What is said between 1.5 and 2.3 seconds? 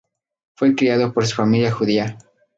judía.